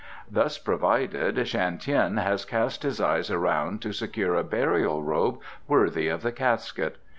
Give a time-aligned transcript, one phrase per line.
[0.31, 6.07] Thus provided, Shan Tien has cast his eyes around to secure a burial robe worthy
[6.07, 6.97] of the casket.